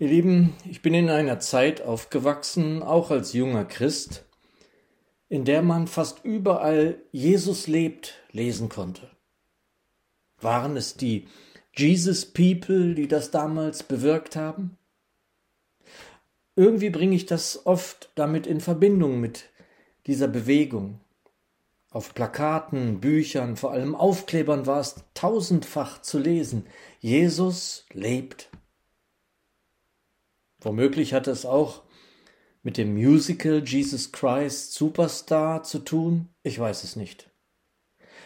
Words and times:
Ihr 0.00 0.06
Lieben, 0.06 0.54
ich 0.64 0.80
bin 0.80 0.94
in 0.94 1.10
einer 1.10 1.40
Zeit 1.40 1.82
aufgewachsen, 1.82 2.84
auch 2.84 3.10
als 3.10 3.32
junger 3.32 3.64
Christ, 3.64 4.24
in 5.28 5.44
der 5.44 5.60
man 5.60 5.88
fast 5.88 6.24
überall 6.24 7.02
Jesus 7.10 7.66
lebt 7.66 8.22
lesen 8.30 8.68
konnte. 8.68 9.10
Waren 10.40 10.76
es 10.76 10.96
die 10.96 11.26
Jesus 11.76 12.26
People, 12.26 12.94
die 12.94 13.08
das 13.08 13.32
damals 13.32 13.82
bewirkt 13.82 14.36
haben? 14.36 14.78
Irgendwie 16.54 16.90
bringe 16.90 17.16
ich 17.16 17.26
das 17.26 17.66
oft 17.66 18.12
damit 18.14 18.46
in 18.46 18.60
Verbindung 18.60 19.18
mit 19.18 19.50
dieser 20.06 20.28
Bewegung. 20.28 21.00
Auf 21.90 22.14
Plakaten, 22.14 23.00
Büchern, 23.00 23.56
vor 23.56 23.72
allem 23.72 23.96
Aufklebern 23.96 24.64
war 24.64 24.78
es 24.78 24.94
tausendfach 25.14 26.02
zu 26.02 26.20
lesen. 26.20 26.66
Jesus 27.00 27.84
lebt. 27.92 28.48
Womöglich 30.60 31.14
hatte 31.14 31.30
es 31.30 31.46
auch 31.46 31.82
mit 32.62 32.76
dem 32.76 32.94
Musical 32.94 33.62
Jesus 33.64 34.12
Christ 34.12 34.74
Superstar 34.74 35.62
zu 35.62 35.78
tun, 35.78 36.28
ich 36.42 36.58
weiß 36.58 36.84
es 36.84 36.96
nicht. 36.96 37.30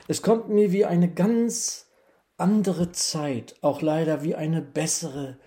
Es 0.08 0.22
kommt 0.22 0.48
mir 0.48 0.72
wie 0.72 0.84
eine 0.84 1.12
ganz 1.12 1.90
andere 2.36 2.92
Zeit, 2.92 3.56
auch 3.60 3.82
leider 3.82 4.24
wie 4.24 4.34
eine 4.34 4.62
bessere 4.62 5.38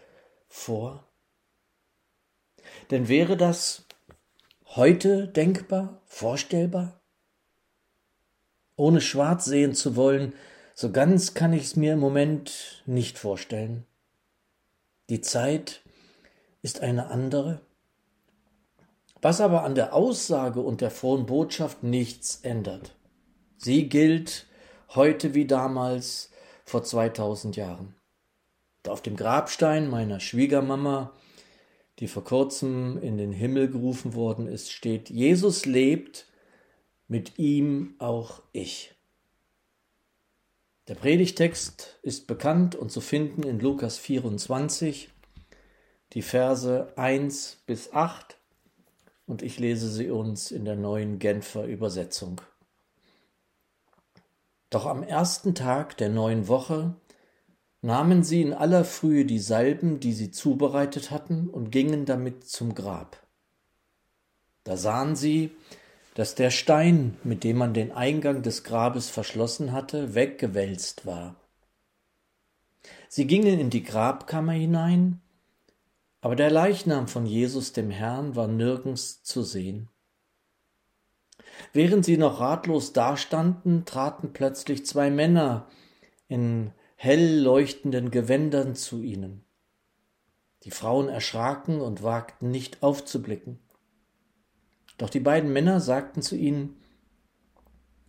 vor. 0.47 1.07
Denn 2.91 3.07
wäre 3.07 3.35
das 3.35 3.85
heute 4.75 5.27
denkbar, 5.27 6.01
vorstellbar? 6.05 7.01
Ohne 8.75 9.01
schwarz 9.01 9.45
sehen 9.45 9.73
zu 9.73 9.95
wollen, 9.95 10.33
so 10.73 10.91
ganz 10.91 11.33
kann 11.33 11.53
ich 11.53 11.63
es 11.63 11.75
mir 11.75 11.93
im 11.93 11.99
Moment 11.99 12.83
nicht 12.85 13.17
vorstellen. 13.17 13.85
Die 15.09 15.21
Zeit 15.21 15.81
ist 16.65 16.81
eine 16.81 17.11
andere, 17.11 17.61
was 19.21 19.39
aber 19.39 19.63
an 19.63 19.75
der 19.75 19.93
Aussage 19.93 20.61
und 20.61 20.81
der 20.81 20.89
frohen 20.89 21.27
Botschaft 21.27 21.83
nichts 21.83 22.39
ändert. 22.41 22.95
Sie 23.57 23.87
gilt 23.87 24.47
heute 24.95 25.35
wie 25.35 25.45
damals 25.45 26.31
vor 26.65 26.83
2000 26.83 27.55
Jahren. 27.55 27.93
Auf 28.87 29.03
dem 29.03 29.15
Grabstein 29.15 29.91
meiner 29.91 30.19
Schwiegermama, 30.19 31.13
die 31.99 32.07
vor 32.07 32.23
kurzem 32.23 32.97
in 32.97 33.19
den 33.19 33.31
Himmel 33.31 33.69
gerufen 33.69 34.15
worden 34.15 34.47
ist, 34.47 34.71
steht, 34.71 35.11
Jesus 35.11 35.67
lebt, 35.67 36.25
mit 37.07 37.37
ihm 37.37 37.93
auch 37.99 38.41
ich. 38.53 38.95
Der 40.87 40.95
Predigtext 40.95 41.99
ist 42.01 42.25
bekannt 42.25 42.73
und 42.73 42.91
zu 42.91 43.01
finden 43.01 43.43
in 43.43 43.59
Lukas 43.59 43.99
24, 43.99 45.09
die 46.15 46.21
Verse 46.21 46.93
1 46.95 47.63
bis 47.65 47.91
8 47.91 48.37
und 49.27 49.41
ich 49.41 49.59
lese 49.59 49.89
sie 49.89 50.09
uns 50.09 50.49
in 50.49 50.63
der 50.63 50.77
neuen 50.77 51.19
Genfer 51.19 51.65
Übersetzung. 51.65 52.39
Doch 54.69 54.85
am 54.85 55.03
ersten 55.03 55.55
Tag 55.55 55.97
der 55.97 56.09
neuen 56.09 56.47
Woche 56.47 56.95
nahmen 57.81 58.23
sie 58.23 58.41
in 58.41 58.53
aller 58.53 58.85
Frühe 58.85 59.25
die 59.25 59.39
Salben, 59.39 59.99
die 59.99 60.13
sie 60.13 60.31
zubereitet 60.31 61.11
hatten, 61.11 61.49
und 61.49 61.69
gingen 61.69 62.05
damit 62.05 62.47
zum 62.47 62.73
Grab. 62.73 63.21
Da 64.63 64.77
sahen 64.77 65.15
sie, 65.15 65.51
dass 66.15 66.33
der 66.33 66.49
Stein, 66.49 67.17
mit 67.23 67.43
dem 67.43 67.57
man 67.57 67.73
den 67.73 67.91
Eingang 67.91 68.41
des 68.41 68.63
Grabes 68.63 69.09
verschlossen 69.09 69.73
hatte, 69.73 70.15
weggewälzt 70.15 71.05
war. 71.05 71.35
Sie 73.09 73.27
gingen 73.27 73.59
in 73.59 73.69
die 73.69 73.83
Grabkammer 73.83 74.53
hinein, 74.53 75.21
aber 76.25 76.35
der 76.35 76.49
Leichnam 76.49 77.07
von 77.07 77.27
Jesus 77.27 77.71
dem 77.71 77.91
Herrn 77.91 78.35
war 78.35 78.47
nirgends 78.47 79.21
zu 79.21 79.43
sehen. 79.43 79.89
Während 81.71 82.03
sie 82.03 82.17
noch 82.17 82.39
ratlos 82.39 82.93
dastanden, 82.93 83.85
traten 83.85 84.33
plötzlich 84.33 84.87
zwei 84.87 85.11
Männer 85.11 85.69
in 86.27 86.71
hell 86.95 87.41
leuchtenden 87.41 88.09
Gewändern 88.09 88.73
zu 88.73 89.03
ihnen. 89.03 89.45
Die 90.63 90.71
Frauen 90.71 91.09
erschraken 91.09 91.79
und 91.79 92.01
wagten 92.01 92.49
nicht 92.49 92.81
aufzublicken. 92.81 93.59
Doch 94.97 95.11
die 95.11 95.19
beiden 95.19 95.53
Männer 95.53 95.79
sagten 95.79 96.23
zu 96.23 96.35
ihnen, 96.35 96.81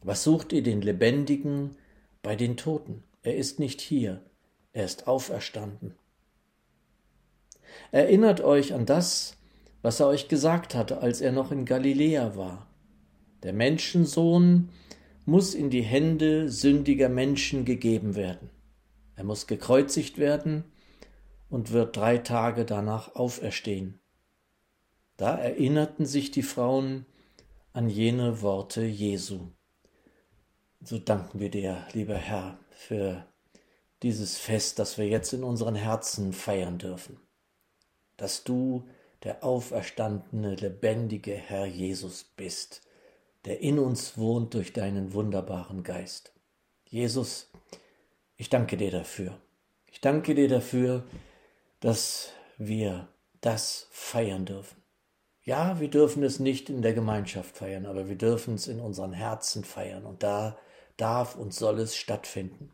Was 0.01 0.25
sucht 0.25 0.55
ihr 0.55 0.63
den 0.63 0.81
Lebendigen 0.81 1.77
bei 2.23 2.35
den 2.35 2.57
Toten? 2.57 3.03
Er 3.21 3.37
ist 3.37 3.59
nicht 3.59 3.83
hier, 3.83 4.25
er 4.73 4.87
ist 4.87 5.07
auferstanden. 5.07 5.97
Erinnert 7.93 8.41
euch 8.41 8.75
an 8.75 8.87
das, 8.87 9.37
was 9.83 10.01
er 10.01 10.09
euch 10.09 10.29
gesagt 10.29 10.75
hatte, 10.75 10.99
als 10.99 11.21
er 11.21 11.33
noch 11.33 11.53
in 11.53 11.65
Galiläa 11.65 12.37
war. 12.37 12.67
Der 13.43 13.53
Menschensohn 13.53 14.71
muss 15.25 15.55
in 15.55 15.71
die 15.71 15.83
Hände 15.83 16.49
sündiger 16.49 17.09
Menschen 17.09 17.65
gegeben 17.65 18.17
werden. 18.17 18.51
Er 19.15 19.25
muss 19.25 19.47
gekreuzigt 19.47 20.19
werden 20.19 20.65
und 21.49 21.71
wird 21.71 21.97
drei 21.97 22.19
Tage 22.19 22.65
danach 22.65 23.15
auferstehen. 23.15 24.01
Da 25.17 25.37
erinnerten 25.37 26.05
sich 26.05 26.31
die 26.31 26.43
Frauen 26.43 27.07
an 27.73 27.89
jene 27.89 28.43
Worte 28.43 28.85
Jesu. 28.85 29.53
So 30.83 30.99
danken 30.99 31.41
wir 31.41 31.51
dir, 31.51 31.87
lieber 31.93 32.17
Herr, 32.17 32.59
für 32.71 33.25
dieses 34.03 34.37
Fest, 34.37 34.79
das 34.79 34.99
wir 34.99 35.09
jetzt 35.09 35.33
in 35.33 35.45
unseren 35.45 35.75
Herzen 35.75 36.33
feiern 36.33 36.79
dürfen 36.79 37.21
dass 38.17 38.45
du 38.45 38.89
der 39.25 39.45
auferstandene, 39.45 40.55
lebendige 40.55 41.35
Herr 41.35 41.67
Jesus 41.67 42.25
bist, 42.25 42.83
der 43.45 43.61
in 43.61 43.79
uns 43.79 44.19
wohnt 44.19 44.55
durch 44.55 44.73
deinen 44.73 45.13
wunderbaren 45.13 45.83
Geist. 45.83 46.33
Jesus, 46.85 47.51
ich 48.37 48.51
danke 48.51 48.77
dir 48.77 48.91
dafür. 48.91 49.41
Ich 49.91 50.01
danke 50.01 50.35
dir 50.35 50.49
dafür, 50.49 51.05
dass 51.81 52.33
wir 52.59 53.09
das 53.41 53.89
feiern 53.91 54.45
dürfen. 54.45 54.83
Ja, 55.43 55.79
wir 55.79 55.89
dürfen 55.89 56.23
es 56.23 56.41
nicht 56.41 56.69
in 56.69 56.83
der 56.83 56.93
Gemeinschaft 56.93 57.57
feiern, 57.57 57.87
aber 57.87 58.09
wir 58.09 58.17
dürfen 58.17 58.55
es 58.55 58.67
in 58.67 58.81
unseren 58.81 59.13
Herzen 59.13 59.65
feiern 59.65 60.05
und 60.05 60.23
da 60.23 60.59
darf 60.97 61.37
und 61.37 61.55
soll 61.55 61.79
es 61.79 61.97
stattfinden. 61.97 62.73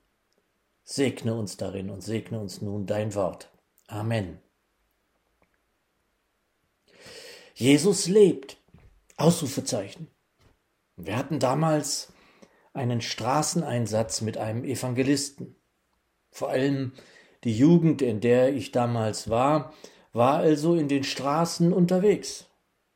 Segne 0.84 1.34
uns 1.34 1.56
darin 1.56 1.90
und 1.90 2.00
segne 2.00 2.40
uns 2.40 2.62
nun 2.62 2.86
dein 2.86 3.14
Wort. 3.14 3.50
Amen. 3.88 4.40
Jesus 7.54 8.08
lebt. 8.08 8.56
Ausrufezeichen. 9.16 10.08
Wir 10.96 11.16
hatten 11.16 11.38
damals 11.38 12.12
einen 12.72 13.00
Straßeneinsatz 13.00 14.22
mit 14.22 14.38
einem 14.38 14.64
Evangelisten. 14.64 15.56
Vor 16.30 16.48
allem 16.48 16.92
die 17.44 17.56
Jugend, 17.56 18.02
in 18.02 18.20
der 18.20 18.54
ich 18.54 18.72
damals 18.72 19.28
war, 19.28 19.74
war 20.12 20.38
also 20.38 20.74
in 20.74 20.88
den 20.88 21.04
Straßen 21.04 21.72
unterwegs. 21.72 22.46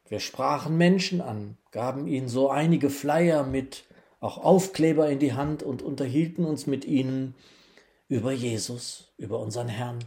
Wir 0.09 0.21
sprachen 0.21 0.77
Menschen 0.77 1.21
an, 1.21 1.59
gaben 1.71 2.07
ihnen 2.07 2.29
so 2.29 2.49
einige 2.51 2.91
Flyer 2.91 3.45
mit, 3.45 3.85
auch 4.21 4.39
Aufkleber 4.39 5.11
in 5.11 5.19
die 5.19 5.35
Hand 5.35 5.63
und 5.63 5.83
unterhielten 5.83 6.45
uns 6.45 6.67
mit 6.67 6.85
ihnen 6.85 7.35
über 8.09 8.33
Jesus, 8.33 9.13
über 9.19 9.41
unseren 9.41 9.69
Herrn. 9.69 9.99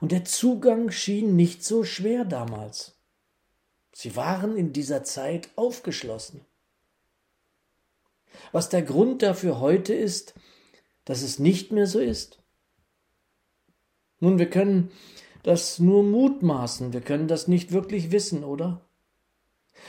Und 0.00 0.12
der 0.12 0.24
Zugang 0.24 0.90
schien 0.90 1.36
nicht 1.36 1.64
so 1.64 1.84
schwer 1.84 2.24
damals. 2.24 2.96
Sie 3.92 4.16
waren 4.16 4.56
in 4.56 4.72
dieser 4.72 5.04
Zeit 5.04 5.48
aufgeschlossen. 5.56 6.40
Was 8.52 8.68
der 8.68 8.82
Grund 8.82 9.22
dafür 9.22 9.60
heute 9.60 9.94
ist, 9.94 10.34
dass 11.04 11.22
es 11.22 11.38
nicht 11.38 11.70
mehr 11.72 11.86
so 11.86 12.00
ist? 12.00 12.38
Nun, 14.20 14.38
wir 14.38 14.50
können 14.50 14.90
das 15.42 15.78
nur 15.78 16.02
mutmaßen, 16.02 16.92
wir 16.92 17.02
können 17.02 17.28
das 17.28 17.46
nicht 17.48 17.72
wirklich 17.72 18.10
wissen, 18.10 18.42
oder? 18.42 18.80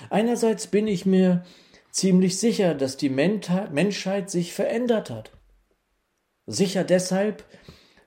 Einerseits 0.09 0.67
bin 0.67 0.87
ich 0.87 1.05
mir 1.05 1.45
ziemlich 1.91 2.37
sicher, 2.37 2.75
dass 2.75 2.97
die 2.97 3.09
Menschheit 3.09 4.29
sich 4.29 4.53
verändert 4.53 5.09
hat. 5.09 5.31
Sicher 6.45 6.83
deshalb, 6.83 7.45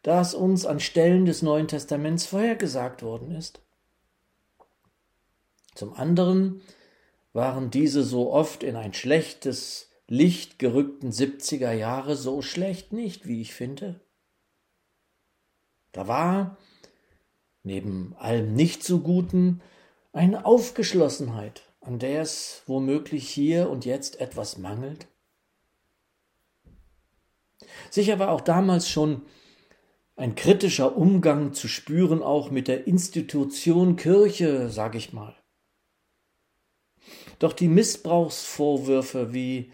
das 0.02 0.34
uns 0.34 0.66
an 0.66 0.80
Stellen 0.80 1.26
des 1.26 1.42
Neuen 1.42 1.68
Testaments 1.68 2.26
vorhergesagt 2.26 3.02
worden 3.02 3.32
ist. 3.32 3.60
Zum 5.74 5.92
anderen 5.94 6.60
waren 7.32 7.70
diese 7.70 8.02
so 8.02 8.32
oft 8.32 8.62
in 8.62 8.76
ein 8.76 8.94
schlechtes 8.94 9.90
Licht 10.08 10.58
gerückten 10.58 11.12
70er 11.12 11.72
Jahre 11.72 12.16
so 12.16 12.42
schlecht 12.42 12.92
nicht, 12.92 13.28
wie 13.28 13.40
ich 13.40 13.54
finde. 13.54 14.00
Da 15.92 16.08
war, 16.08 16.56
neben 17.62 18.14
allem 18.18 18.54
nicht 18.54 18.82
so 18.82 19.00
Guten, 19.00 19.60
eine 20.12 20.46
Aufgeschlossenheit, 20.46 21.62
an 21.80 21.98
der 21.98 22.22
es 22.22 22.62
womöglich 22.66 23.28
hier 23.28 23.70
und 23.70 23.84
jetzt 23.84 24.20
etwas 24.20 24.58
mangelt. 24.58 25.06
Sicher 27.90 28.18
war 28.18 28.30
auch 28.30 28.40
damals 28.40 28.88
schon 28.88 29.22
ein 30.18 30.34
kritischer 30.34 30.96
Umgang 30.96 31.52
zu 31.52 31.68
spüren, 31.68 32.24
auch 32.24 32.50
mit 32.50 32.66
der 32.66 32.88
Institution 32.88 33.94
Kirche, 33.94 34.68
sag 34.68 34.96
ich 34.96 35.12
mal. 35.12 35.36
Doch 37.38 37.52
die 37.52 37.68
Missbrauchsvorwürfe, 37.68 39.32
wie 39.32 39.70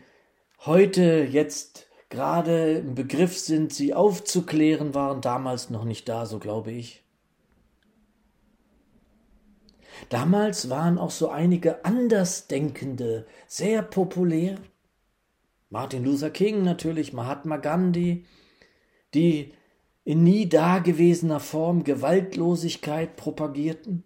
heute 0.66 1.26
jetzt 1.30 1.88
gerade 2.10 2.74
im 2.74 2.94
Begriff 2.94 3.38
sind, 3.38 3.72
sie 3.72 3.94
aufzuklären, 3.94 4.92
waren 4.92 5.22
damals 5.22 5.70
noch 5.70 5.84
nicht 5.84 6.10
da, 6.10 6.26
so 6.26 6.38
glaube 6.38 6.72
ich. 6.72 7.02
Damals 10.10 10.68
waren 10.68 10.98
auch 10.98 11.10
so 11.10 11.30
einige 11.30 11.86
Andersdenkende 11.86 13.26
sehr 13.46 13.80
populär. 13.80 14.58
Martin 15.70 16.04
Luther 16.04 16.28
King 16.28 16.62
natürlich, 16.64 17.14
Mahatma 17.14 17.56
Gandhi, 17.56 18.26
die 19.14 19.54
in 20.04 20.22
nie 20.22 20.48
dagewesener 20.48 21.40
Form 21.40 21.84
Gewaltlosigkeit 21.84 23.16
propagierten. 23.16 24.04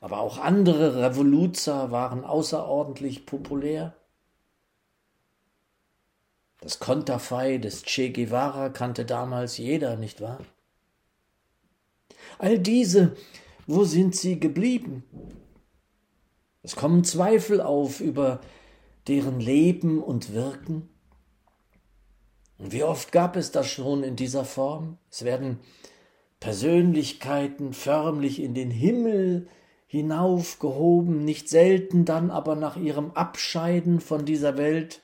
Aber 0.00 0.18
auch 0.18 0.38
andere 0.38 1.00
Revoluzer 1.00 1.90
waren 1.90 2.24
außerordentlich 2.24 3.26
populär. 3.26 3.94
Das 6.60 6.78
Konterfei 6.78 7.58
des 7.58 7.82
Che 7.82 8.10
Guevara 8.10 8.68
kannte 8.68 9.04
damals 9.04 9.58
jeder, 9.58 9.96
nicht 9.96 10.20
wahr? 10.20 10.40
All 12.38 12.58
diese, 12.58 13.16
wo 13.66 13.84
sind 13.84 14.14
sie 14.14 14.38
geblieben? 14.38 15.02
Es 16.62 16.76
kommen 16.76 17.02
Zweifel 17.02 17.60
auf 17.60 18.00
über 18.00 18.40
deren 19.08 19.40
Leben 19.40 20.00
und 20.00 20.32
Wirken. 20.32 20.88
Und 22.62 22.72
wie 22.72 22.84
oft 22.84 23.10
gab 23.10 23.34
es 23.34 23.50
das 23.50 23.66
schon 23.66 24.04
in 24.04 24.14
dieser 24.14 24.44
Form? 24.44 24.96
Es 25.10 25.24
werden 25.24 25.58
Persönlichkeiten 26.38 27.72
förmlich 27.72 28.40
in 28.40 28.54
den 28.54 28.70
Himmel 28.70 29.48
hinaufgehoben, 29.88 31.24
nicht 31.24 31.48
selten 31.48 32.04
dann 32.04 32.30
aber 32.30 32.54
nach 32.54 32.76
ihrem 32.76 33.10
Abscheiden 33.10 34.00
von 34.00 34.24
dieser 34.24 34.56
Welt 34.56 35.02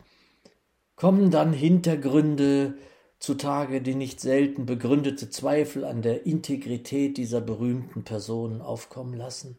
kommen 0.94 1.32
dann 1.32 1.52
Hintergründe 1.52 2.78
zutage, 3.19 3.82
die 3.82 3.96
nicht 3.96 4.20
selten 4.20 4.64
begründete 4.64 5.28
Zweifel 5.28 5.84
an 5.84 6.00
der 6.00 6.26
Integrität 6.26 7.16
dieser 7.16 7.40
berühmten 7.40 8.05
Personen 8.05 8.62
aufkommen 8.62 9.14
lassen. 9.14 9.58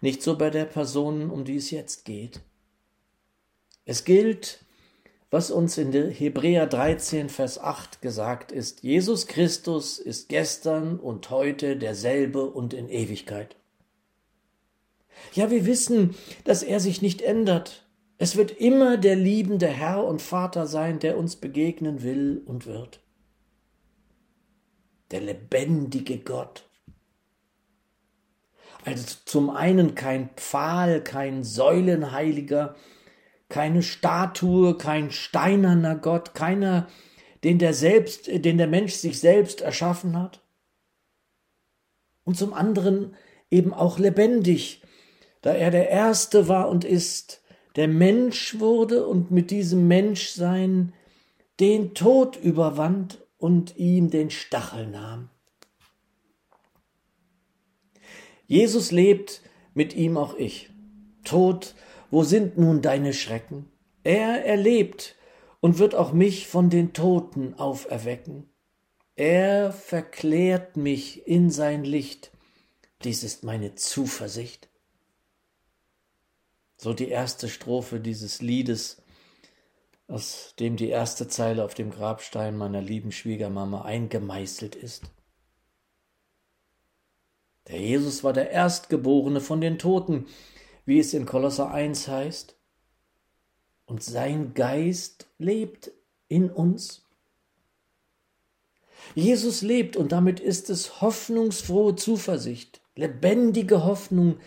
Nicht 0.00 0.22
so 0.22 0.38
bei 0.38 0.50
der 0.50 0.66
Person, 0.66 1.30
um 1.30 1.44
die 1.44 1.56
es 1.56 1.72
jetzt 1.72 2.04
geht. 2.04 2.40
Es 3.90 4.04
gilt, 4.04 4.60
was 5.32 5.50
uns 5.50 5.76
in 5.76 5.92
Hebräer 5.92 6.68
13, 6.68 7.28
Vers 7.28 7.58
8 7.58 8.00
gesagt 8.00 8.52
ist. 8.52 8.84
Jesus 8.84 9.26
Christus 9.26 9.98
ist 9.98 10.28
gestern 10.28 11.00
und 11.00 11.28
heute 11.30 11.76
derselbe 11.76 12.44
und 12.44 12.72
in 12.72 12.88
Ewigkeit. 12.88 13.56
Ja, 15.32 15.50
wir 15.50 15.66
wissen, 15.66 16.14
dass 16.44 16.62
er 16.62 16.78
sich 16.78 17.02
nicht 17.02 17.20
ändert. 17.20 17.84
Es 18.16 18.36
wird 18.36 18.52
immer 18.52 18.96
der 18.96 19.16
liebende 19.16 19.66
Herr 19.66 20.04
und 20.04 20.22
Vater 20.22 20.68
sein, 20.68 21.00
der 21.00 21.18
uns 21.18 21.34
begegnen 21.34 22.04
will 22.04 22.42
und 22.46 22.66
wird. 22.66 23.00
Der 25.10 25.20
lebendige 25.20 26.18
Gott. 26.18 26.62
Also 28.84 29.16
zum 29.24 29.50
einen 29.50 29.96
kein 29.96 30.30
Pfahl, 30.36 31.02
kein 31.02 31.42
Säulenheiliger, 31.42 32.76
keine 33.50 33.82
Statue, 33.82 34.78
kein 34.78 35.10
steinerner 35.10 35.96
Gott, 35.96 36.34
keiner, 36.34 36.88
den 37.44 37.58
der 37.58 37.74
selbst, 37.74 38.26
den 38.26 38.56
der 38.56 38.66
Mensch 38.66 38.94
sich 38.94 39.20
selbst 39.20 39.60
erschaffen 39.60 40.18
hat. 40.18 40.42
Und 42.24 42.38
zum 42.38 42.54
anderen 42.54 43.14
eben 43.50 43.74
auch 43.74 43.98
lebendig, 43.98 44.82
da 45.42 45.52
er 45.52 45.70
der 45.70 45.90
Erste 45.90 46.48
war 46.48 46.68
und 46.68 46.84
ist, 46.84 47.42
der 47.76 47.88
Mensch 47.88 48.58
wurde 48.58 49.06
und 49.06 49.30
mit 49.30 49.50
diesem 49.50 49.88
Menschsein 49.88 50.92
den 51.60 51.94
Tod 51.94 52.36
überwand 52.36 53.24
und 53.38 53.76
ihm 53.76 54.10
den 54.10 54.30
Stachel 54.30 54.86
nahm. 54.86 55.28
Jesus 58.46 58.90
lebt, 58.90 59.42
mit 59.74 59.94
ihm 59.94 60.16
auch 60.16 60.34
ich. 60.34 60.70
Tod 61.24 61.74
wo 62.10 62.24
sind 62.24 62.58
nun 62.58 62.82
deine 62.82 63.12
Schrecken? 63.12 63.70
Er 64.02 64.44
erlebt 64.44 65.16
und 65.60 65.78
wird 65.78 65.94
auch 65.94 66.12
mich 66.12 66.48
von 66.48 66.70
den 66.70 66.92
Toten 66.92 67.54
auferwecken. 67.54 68.48
Er 69.16 69.72
verklärt 69.72 70.76
mich 70.76 71.26
in 71.26 71.50
sein 71.50 71.84
Licht. 71.84 72.30
Dies 73.04 73.22
ist 73.22 73.44
meine 73.44 73.74
Zuversicht. 73.74 74.68
So 76.76 76.94
die 76.94 77.08
erste 77.08 77.48
Strophe 77.48 78.00
dieses 78.00 78.40
Liedes, 78.40 79.02
aus 80.08 80.54
dem 80.58 80.76
die 80.76 80.88
erste 80.88 81.28
Zeile 81.28 81.64
auf 81.64 81.74
dem 81.74 81.90
Grabstein 81.90 82.56
meiner 82.56 82.80
lieben 82.80 83.12
Schwiegermama 83.12 83.82
eingemeißelt 83.82 84.74
ist. 84.74 85.04
Der 87.68 87.78
Jesus 87.78 88.24
war 88.24 88.32
der 88.32 88.50
Erstgeborene 88.50 89.40
von 89.40 89.60
den 89.60 89.78
Toten, 89.78 90.26
wie 90.84 90.98
es 90.98 91.14
in 91.14 91.26
Kolosser 91.26 91.70
1 91.70 92.08
heißt. 92.08 92.56
Und 93.86 94.02
sein 94.02 94.54
Geist 94.54 95.28
lebt 95.38 95.90
in 96.28 96.50
uns. 96.50 97.06
Jesus 99.14 99.62
lebt 99.62 99.96
und 99.96 100.12
damit 100.12 100.40
ist 100.40 100.70
es 100.70 101.00
hoffnungsfrohe 101.00 101.96
Zuversicht, 101.96 102.80
lebendige 102.94 103.84
Hoffnung, 103.84 104.38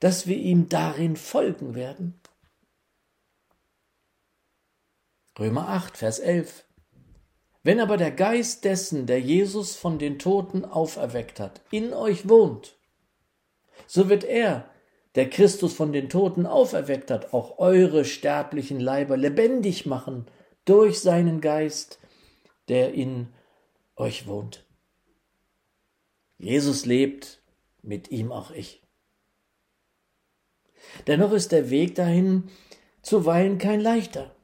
dass 0.00 0.26
wir 0.26 0.36
ihm 0.36 0.68
darin 0.68 1.16
folgen 1.16 1.74
werden. 1.74 2.20
Römer 5.38 5.68
8, 5.68 5.96
Vers 5.96 6.18
11. 6.18 6.64
Wenn 7.62 7.80
aber 7.80 7.96
der 7.96 8.12
Geist 8.12 8.64
dessen, 8.64 9.06
der 9.06 9.20
Jesus 9.20 9.74
von 9.74 9.98
den 9.98 10.18
Toten 10.18 10.64
auferweckt 10.64 11.40
hat, 11.40 11.60
in 11.70 11.92
euch 11.92 12.28
wohnt, 12.28 12.76
so 13.86 14.08
wird 14.08 14.24
er, 14.24 14.70
der 15.16 15.30
Christus 15.30 15.72
von 15.72 15.92
den 15.92 16.08
Toten 16.10 16.46
auferweckt 16.46 17.10
hat, 17.10 17.32
auch 17.32 17.58
eure 17.58 18.04
sterblichen 18.04 18.78
Leiber 18.78 19.16
lebendig 19.16 19.86
machen 19.86 20.26
durch 20.66 21.00
seinen 21.00 21.40
Geist, 21.40 21.98
der 22.68 22.92
in 22.92 23.28
euch 23.96 24.26
wohnt. 24.26 24.66
Jesus 26.38 26.84
lebt, 26.84 27.40
mit 27.82 28.10
ihm 28.10 28.30
auch 28.30 28.50
ich. 28.50 28.82
Dennoch 31.06 31.32
ist 31.32 31.50
der 31.50 31.70
Weg 31.70 31.94
dahin 31.94 32.50
zuweilen 33.00 33.56
kein 33.58 33.80
leichter. 33.80 34.34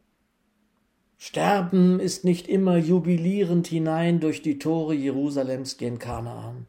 Sterben 1.19 2.01
ist 2.01 2.25
nicht 2.25 2.49
immer 2.49 2.79
jubilierend 2.79 3.67
hinein 3.67 4.21
durch 4.21 4.43
die 4.43 4.59
Tore 4.59 4.95
Jerusalems 4.95 5.77
gen 5.77 5.99
Kanaan. 5.99 6.67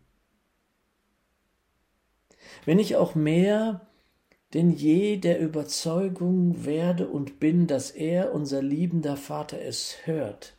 Wenn 2.65 2.79
ich 2.79 2.95
auch 2.95 3.15
mehr 3.15 3.87
denn 4.53 4.71
je 4.71 5.17
der 5.17 5.39
Überzeugung 5.39 6.65
werde 6.65 7.07
und 7.07 7.39
bin, 7.39 7.65
dass 7.67 7.89
er, 7.89 8.33
unser 8.33 8.61
liebender 8.61 9.17
Vater, 9.17 9.59
es 9.61 9.97
hört, 10.05 10.55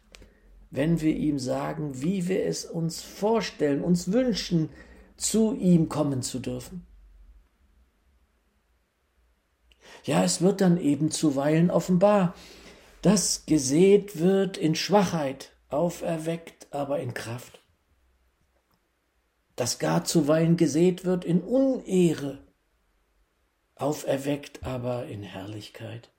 wenn 0.71 1.01
wir 1.01 1.15
ihm 1.15 1.39
sagen, 1.39 2.03
wie 2.03 2.27
wir 2.27 2.45
es 2.45 2.65
uns 2.65 3.01
vorstellen, 3.03 3.83
uns 3.83 4.11
wünschen, 4.11 4.71
zu 5.17 5.55
ihm 5.55 5.89
kommen 5.89 6.23
zu 6.23 6.41
dürfen. 6.41 6.85
Ja, 10.03 10.25
es 10.25 10.41
wird 10.43 10.61
dann 10.61 10.77
eben 10.77 11.11
zuweilen 11.11 11.71
offenbar, 11.71 12.35
dass 13.01 13.47
gesät 13.47 14.19
wird 14.19 14.57
in 14.57 14.75
Schwachheit, 14.75 15.53
auferweckt 15.69 16.67
aber 16.73 16.99
in 16.99 17.15
Kraft. 17.15 17.61
Dass 19.57 19.79
gar 19.79 20.05
zuweilen 20.05 20.57
gesät 20.57 21.05
wird 21.05 21.25
in 21.25 21.41
Unehre, 21.41 22.44
auferweckt 23.76 24.64
aber 24.64 25.07
in 25.07 25.23
Herrlichkeit. 25.23 26.11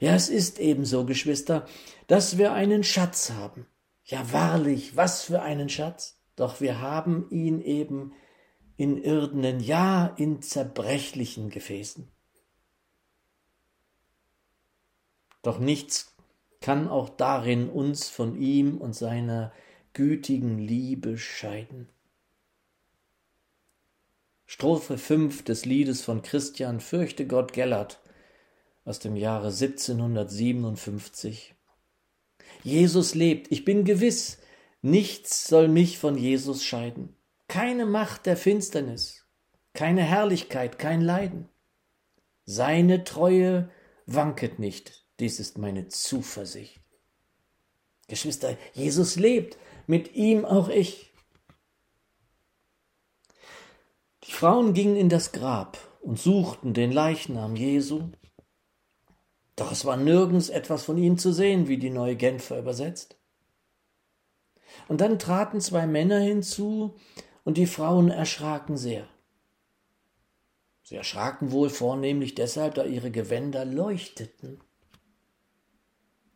Ja, 0.00 0.14
es 0.14 0.28
ist 0.28 0.58
ebenso, 0.58 1.04
Geschwister, 1.04 1.66
dass 2.06 2.38
wir 2.38 2.52
einen 2.52 2.82
Schatz 2.82 3.30
haben. 3.30 3.66
Ja, 4.04 4.32
wahrlich, 4.32 4.96
was 4.96 5.22
für 5.22 5.42
einen 5.42 5.68
Schatz. 5.68 6.18
Doch 6.36 6.60
wir 6.60 6.80
haben 6.80 7.28
ihn 7.30 7.60
eben 7.60 8.12
in 8.76 8.96
irdenen, 8.96 9.60
ja, 9.60 10.06
in 10.16 10.42
zerbrechlichen 10.42 11.50
Gefäßen. 11.50 12.10
Doch 15.42 15.58
nichts 15.58 16.16
kann 16.60 16.88
auch 16.88 17.08
darin 17.08 17.68
uns 17.68 18.08
von 18.08 18.36
ihm 18.40 18.78
und 18.78 18.94
seiner 18.94 19.52
gütigen 19.92 20.58
Liebe 20.58 21.18
scheiden. 21.18 21.88
Strophe 24.54 24.98
5 24.98 25.44
des 25.44 25.64
Liedes 25.64 26.02
von 26.02 26.20
Christian 26.20 26.80
Fürchte 26.80 27.26
Gott 27.26 27.54
Gellert 27.54 28.02
aus 28.84 28.98
dem 28.98 29.16
Jahre 29.16 29.46
1757. 29.46 31.54
Jesus 32.62 33.14
lebt, 33.14 33.50
ich 33.50 33.64
bin 33.64 33.86
gewiss, 33.86 34.36
nichts 34.82 35.48
soll 35.48 35.68
mich 35.68 35.98
von 35.98 36.18
Jesus 36.18 36.66
scheiden. 36.66 37.16
Keine 37.48 37.86
Macht 37.86 38.26
der 38.26 38.36
Finsternis, 38.36 39.24
keine 39.72 40.02
Herrlichkeit, 40.02 40.78
kein 40.78 41.00
Leiden. 41.00 41.48
Seine 42.44 43.04
Treue 43.04 43.70
wanket 44.04 44.58
nicht, 44.58 45.06
dies 45.18 45.40
ist 45.40 45.56
meine 45.56 45.88
Zuversicht. 45.88 46.78
Geschwister, 48.06 48.58
Jesus 48.74 49.16
lebt, 49.16 49.56
mit 49.86 50.14
ihm 50.14 50.44
auch 50.44 50.68
ich. 50.68 51.11
Die 54.24 54.32
Frauen 54.32 54.72
gingen 54.74 54.96
in 54.96 55.08
das 55.08 55.32
Grab 55.32 55.78
und 56.00 56.18
suchten 56.18 56.74
den 56.74 56.92
Leichnam 56.92 57.56
Jesu, 57.56 58.10
doch 59.56 59.72
es 59.72 59.84
war 59.84 59.96
nirgends 59.96 60.48
etwas 60.48 60.84
von 60.84 60.96
ihm 60.96 61.18
zu 61.18 61.32
sehen, 61.32 61.68
wie 61.68 61.76
die 61.76 61.90
neue 61.90 62.16
Genfer 62.16 62.58
übersetzt. 62.58 63.16
Und 64.88 65.00
dann 65.00 65.18
traten 65.18 65.60
zwei 65.60 65.86
Männer 65.86 66.18
hinzu, 66.18 66.96
und 67.44 67.58
die 67.58 67.66
Frauen 67.66 68.08
erschraken 68.08 68.76
sehr. 68.76 69.08
Sie 70.84 70.94
erschraken 70.94 71.50
wohl 71.50 71.70
vornehmlich 71.70 72.34
deshalb, 72.34 72.74
da 72.74 72.84
ihre 72.84 73.10
Gewänder 73.10 73.64
leuchteten. 73.64 74.60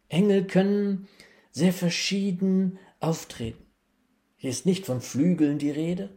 Engel 0.09 0.47
können 0.47 1.09
sehr 1.53 1.73
verschieden 1.73 2.79
auftreten. 3.01 3.65
Hier 4.37 4.51
ist 4.51 4.67
nicht 4.67 4.85
von 4.85 5.01
Flügeln 5.01 5.59
die 5.59 5.71
Rede. 5.71 6.11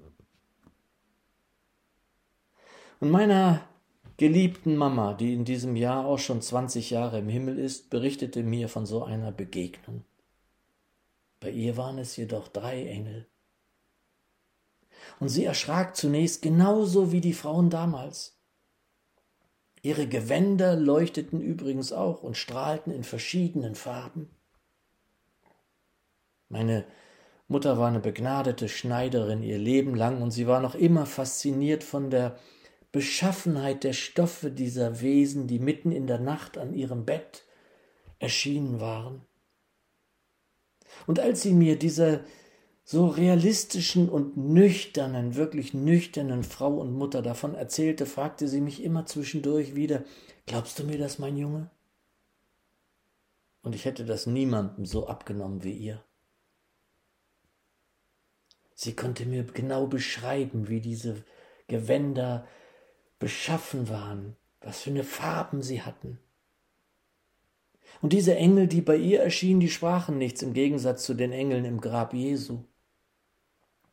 Und 3.00 3.12
meiner 3.12 3.62
geliebten 4.18 4.76
Mama, 4.76 5.14
die 5.14 5.34
in 5.34 5.46
diesem 5.46 5.76
Jahr 5.76 6.06
auch 6.06 6.20
schon 6.20 6.42
20 6.42 6.90
Jahre 6.90 7.20
im 7.20 7.30
Himmel 7.30 7.58
ist, 7.58 7.90
berichtete 7.90 8.44
mir 8.44 8.68
von 8.68 8.86
so 8.86 9.04
einer 9.04 9.32
Begegnung. 9.32 10.04
Bei 11.40 11.50
ihr 11.50 11.78
waren 11.78 11.98
es 11.98 12.18
jedoch 12.18 12.50
drei 12.50 12.86
Engel. 12.86 13.28
Und 15.22 15.30
sie 15.30 15.46
erschrak 15.46 15.96
zunächst 15.96 16.42
genauso 16.42 17.14
wie 17.14 17.22
die 17.22 17.34
Frauen 17.34 17.70
damals. 17.70 18.38
Ihre 19.82 20.08
Gewänder 20.08 20.76
leuchteten 20.76 21.40
übrigens 21.40 21.94
auch 21.94 22.22
und 22.22 22.36
strahlten 22.36 22.92
in 22.92 23.06
verschiedenen 23.06 23.76
Farben. 23.76 24.30
Meine 26.50 26.84
Mutter 27.48 27.78
war 27.78 27.88
eine 27.88 28.02
begnadete 28.02 28.68
Schneiderin 28.68 29.42
ihr 29.42 29.58
Leben 29.58 29.96
lang 29.96 30.22
und 30.22 30.32
sie 30.32 30.48
war 30.48 30.60
noch 30.60 30.76
immer 30.76 31.06
fasziniert 31.06 31.84
von 31.86 32.10
der 32.10 32.38
Beschaffenheit 32.92 33.84
der 33.84 33.94
Stoffe 33.94 34.52
dieser 34.52 35.02
Wesen, 35.02 35.48
die 35.48 35.60
mitten 35.60 35.92
in 35.92 36.08
der 36.08 36.20
Nacht 36.20 36.58
an 36.58 36.74
ihrem 36.74 37.06
Bett 37.06 37.44
erschienen 38.18 38.80
waren. 38.80 39.22
Und 41.06 41.20
als 41.20 41.42
sie 41.42 41.54
mir 41.54 41.78
diese 41.78 42.26
so 42.84 43.06
realistischen 43.06 44.10
und 44.10 44.36
nüchternen, 44.36 45.36
wirklich 45.36 45.76
nüchternen 45.76 46.44
Frau 46.44 46.78
und 46.78 46.92
Mutter 46.92 47.22
davon 47.22 47.54
erzählte, 47.54 48.08
fragte 48.08 48.48
sie 48.48 48.62
mich 48.62 48.84
immer 48.84 49.06
zwischendurch 49.06 49.76
wieder, 49.76 50.04
glaubst 50.48 50.80
du 50.80 50.84
mir 50.84 50.98
das, 50.98 51.20
mein 51.20 51.38
Junge? 51.38 51.70
Und 53.62 53.76
ich 53.76 53.86
hätte 53.86 54.06
das 54.06 54.26
niemandem 54.26 54.86
so 54.86 55.06
abgenommen 55.08 55.64
wie 55.64 55.74
ihr. 55.74 56.04
Sie 58.74 58.96
konnte 58.96 59.26
mir 59.28 59.44
genau 59.44 59.86
beschreiben, 59.86 60.68
wie 60.70 60.82
diese 60.82 61.24
Gewänder 61.68 62.48
beschaffen 63.20 63.90
waren, 63.90 64.36
was 64.62 64.82
für 64.82 64.90
eine 64.90 65.04
Farben 65.04 65.62
sie 65.62 65.82
hatten. 65.82 66.20
Und 68.02 68.14
diese 68.14 68.36
Engel, 68.36 68.68
die 68.68 68.82
bei 68.82 68.96
ihr 68.96 69.22
erschienen, 69.22 69.60
die 69.60 69.70
sprachen 69.70 70.18
nichts 70.18 70.42
im 70.42 70.54
Gegensatz 70.54 71.04
zu 71.04 71.14
den 71.14 71.32
Engeln 71.32 71.66
im 71.66 71.82
Grab 71.82 72.14
Jesu. 72.14 72.64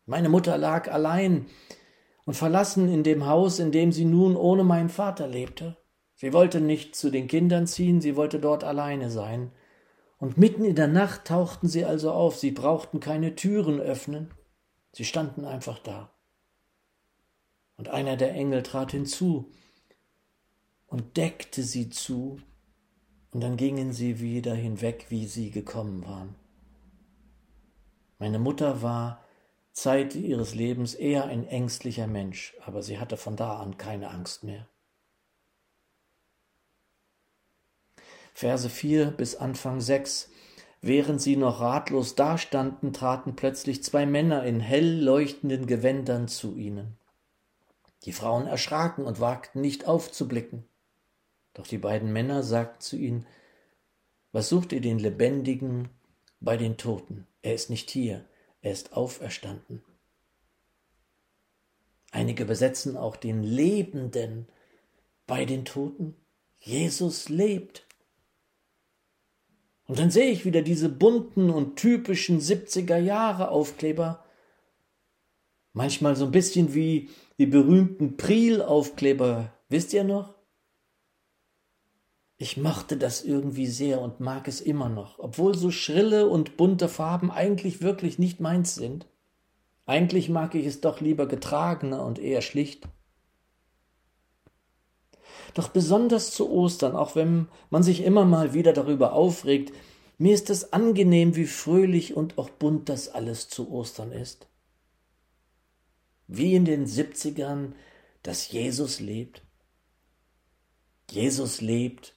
Meine 0.05 0.29
Mutter 0.29 0.57
lag 0.57 0.91
allein 0.93 1.47
und 2.25 2.35
verlassen 2.35 2.93
in 2.93 3.03
dem 3.03 3.27
Haus, 3.27 3.59
in 3.59 3.73
dem 3.73 3.91
sie 3.91 4.05
nun 4.05 4.37
ohne 4.37 4.65
meinen 4.65 4.89
Vater 4.89 5.27
lebte. 5.27 5.77
Sie 6.15 6.33
wollte 6.33 6.61
nicht 6.61 6.95
zu 6.95 7.11
den 7.11 7.27
Kindern 7.27 7.67
ziehen, 7.67 8.01
sie 8.01 8.17
wollte 8.17 8.39
dort 8.39 8.65
alleine 8.65 9.11
sein. 9.11 9.51
Und 10.19 10.39
mitten 10.39 10.65
in 10.65 10.77
der 10.77 10.89
Nacht 10.89 11.27
tauchten 11.27 11.69
sie 11.69 11.85
also 11.85 12.11
auf, 12.13 12.37
sie 12.37 12.53
brauchten 12.53 13.01
keine 13.01 13.35
Türen 13.35 13.81
öffnen, 13.81 14.33
sie 14.93 15.05
standen 15.05 15.45
einfach 15.45 15.79
da. 15.79 16.11
Und 17.77 17.89
einer 17.89 18.17
der 18.17 18.33
Engel 18.33 18.63
trat 18.63 18.93
hinzu 18.93 19.51
und 20.87 21.17
deckte 21.17 21.63
sie 21.63 21.91
zu, 21.91 22.39
und 23.31 23.43
dann 23.43 23.59
gingen 23.59 23.93
sie 23.93 24.21
wieder 24.21 24.55
hinweg, 24.55 25.07
wie 25.11 25.27
sie 25.27 25.51
gekommen 25.51 26.07
waren. 26.07 26.35
Meine 28.19 28.39
Mutter 28.39 28.81
war 28.81 29.23
Zeit 29.73 30.15
ihres 30.15 30.55
Lebens 30.55 30.95
eher 30.95 31.27
ein 31.27 31.47
ängstlicher 31.47 32.07
Mensch, 32.07 32.57
aber 32.65 32.83
sie 32.83 32.99
hatte 32.99 33.19
von 33.19 33.37
da 33.37 33.59
an 33.59 33.77
keine 33.77 34.11
Angst 34.11 34.43
mehr. 34.43 34.67
Verse 38.33 38.71
4 38.71 39.11
bis 39.11 39.37
Anfang 39.37 39.81
6 39.83 40.31
Während 40.83 41.21
sie 41.21 41.37
noch 41.37 41.61
ratlos 41.61 42.15
dastanden, 42.15 42.93
traten 42.93 43.35
plötzlich 43.35 43.83
zwei 43.83 44.07
Männer 44.07 44.45
in 44.45 44.61
hell 44.61 45.03
leuchtenden 45.03 45.67
Gewändern 45.67 46.29
zu 46.29 46.55
ihnen. 46.55 46.97
Die 48.07 48.13
Frauen 48.13 48.47
erschraken 48.47 49.05
und 49.05 49.21
wagten 49.21 49.61
nicht 49.61 49.87
aufzublicken. 49.87 50.65
Doch 51.55 51.67
die 51.67 51.79
beiden 51.79 52.13
Männer 52.13 52.43
sagten 52.43 52.81
zu 52.81 52.97
ihnen, 52.97 53.27
was 54.31 54.49
sucht 54.49 54.73
ihr 54.73 54.81
den 54.81 54.99
Lebendigen 54.99 55.89
bei 56.41 56.57
den 56.57 56.77
Toten? 56.77 57.27
Er 57.43 57.55
ist 57.55 57.69
nicht 57.69 57.91
hier, 57.91 58.25
er 58.63 58.73
ist 58.73 58.93
auferstanden. 58.93 59.83
Einige 62.13 62.45
übersetzen 62.45 62.97
auch 62.97 63.17
den 63.17 63.43
Lebenden 63.43 64.47
bei 65.27 65.45
den 65.45 65.65
Toten. 65.65 66.15
Jesus 66.59 67.29
lebt. 67.29 67.87
Und 69.87 69.99
dann 69.99 70.11
sehe 70.11 70.31
ich 70.31 70.45
wieder 70.45 70.63
diese 70.63 70.89
bunten 70.89 71.51
und 71.51 71.77
typischen 71.77 72.41
70er 72.41 72.99
Jahre 72.99 73.51
Aufkleber. 73.51 74.26
Manchmal 75.77 76.17
so 76.17 76.25
ein 76.25 76.31
bisschen 76.31 76.73
wie 76.73 77.11
die 77.37 77.45
berühmten 77.45 78.17
Priel-Aufkleber, 78.17 79.53
wisst 79.69 79.93
ihr 79.93 80.05
noch? 80.05 80.33
Ich 82.39 82.57
mochte 82.57 82.97
das 82.97 83.23
irgendwie 83.23 83.67
sehr 83.67 84.01
und 84.01 84.19
mag 84.19 84.49
es 84.49 84.63
immer 84.63 84.89
noch, 84.89 85.19
obwohl 85.19 85.55
so 85.55 85.71
schrille 85.71 86.29
und 86.29 86.57
bunte 86.57 86.89
Farben 86.89 87.31
eigentlich 87.31 87.83
wirklich 87.83 88.19
nicht 88.19 88.41
meins 88.41 88.75
sind. 88.75 89.07
Eigentlich 89.85 90.31
mag 90.31 90.55
ich 90.55 90.65
es 90.65 90.81
doch 90.81 91.03
lieber 91.03 91.27
getragener 91.27 92.07
und 92.07 92.19
eher 92.19 92.41
schlicht. 92.41 92.89
Doch 95.53 95.69
besonders 95.69 96.31
zu 96.31 96.51
Ostern, 96.51 96.97
auch 96.97 97.17
wenn 97.17 97.49
man 97.69 97.83
sich 97.83 98.03
immer 98.03 98.25
mal 98.25 98.55
wieder 98.55 98.73
darüber 98.73 99.13
aufregt, 99.13 99.75
mir 100.17 100.33
ist 100.33 100.49
es 100.49 100.73
angenehm, 100.73 101.37
wie 101.37 101.45
fröhlich 101.45 102.17
und 102.17 102.39
auch 102.39 102.49
bunt 102.49 102.89
das 102.89 103.11
alles 103.11 103.51
zu 103.51 103.71
Ostern 103.71 104.11
ist 104.11 104.49
wie 106.29 106.55
in 106.55 106.65
den 106.65 106.87
70ern, 106.87 107.73
dass 108.23 108.51
Jesus 108.51 109.01
lebt? 109.01 109.43
Jesus 111.11 111.61
lebt, 111.61 112.15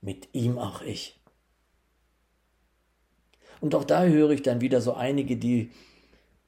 mit 0.00 0.28
ihm 0.32 0.58
auch 0.58 0.82
ich. 0.82 1.20
Und 3.60 3.74
auch 3.74 3.84
da 3.84 4.04
höre 4.04 4.30
ich 4.30 4.42
dann 4.42 4.60
wieder 4.60 4.80
so 4.80 4.94
einige, 4.94 5.36
die 5.36 5.70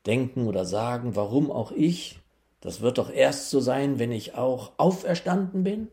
denken 0.06 0.46
oder 0.46 0.64
sagen, 0.64 1.14
warum 1.14 1.50
auch 1.50 1.70
ich? 1.70 2.18
Das 2.60 2.80
wird 2.80 2.98
doch 2.98 3.10
erst 3.10 3.50
so 3.50 3.60
sein, 3.60 3.98
wenn 3.98 4.10
ich 4.10 4.34
auch 4.34 4.72
auferstanden 4.78 5.62
bin? 5.62 5.88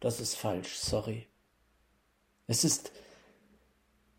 Das 0.00 0.20
ist 0.20 0.34
falsch, 0.34 0.74
sorry. 0.74 1.26
Es 2.46 2.64
ist 2.64 2.92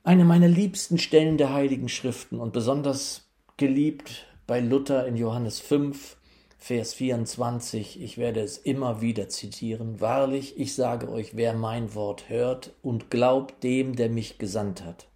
eine 0.04 0.26
meiner 0.26 0.48
liebsten 0.48 0.98
Stellen 0.98 1.38
der 1.38 1.54
Heiligen 1.54 1.90
Schriften 1.90 2.40
und 2.40 2.54
besonders 2.54 3.30
geliebt 3.58 4.26
bei 4.48 4.60
Luther 4.60 5.06
in 5.06 5.18
Johannes 5.18 5.60
5, 5.60 6.18
Vers 6.62 6.94
24, 6.94 8.02
ich 8.02 8.18
werde 8.18 8.42
es 8.42 8.58
immer 8.58 9.02
wieder 9.02 9.30
zitieren. 9.30 10.02
Wahrlich, 10.02 10.60
ich 10.60 10.76
sage 10.76 11.10
euch, 11.10 11.36
wer 11.36 11.54
mein 11.54 11.96
Wort 11.96 12.28
hört 12.28 12.74
und 12.84 13.10
glaubt 13.10 13.64
dem, 13.64 13.96
der 13.96 14.10
mich 14.10 14.38
gesandt 14.38 14.84
hat, 14.84 15.08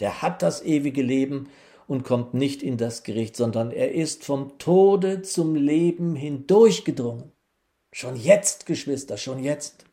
der 0.00 0.22
hat 0.22 0.40
das 0.40 0.64
ewige 0.64 1.02
Leben 1.02 1.50
und 1.86 2.02
kommt 2.02 2.32
nicht 2.32 2.62
in 2.62 2.78
das 2.78 3.02
Gericht, 3.02 3.36
sondern 3.36 3.70
er 3.70 3.92
ist 3.92 4.24
vom 4.24 4.58
Tode 4.58 5.20
zum 5.20 5.54
Leben 5.54 6.16
hindurchgedrungen. 6.16 7.30
Schon 7.92 8.16
jetzt, 8.16 8.64
Geschwister, 8.64 9.18
schon 9.18 9.38
jetzt. 9.38 9.84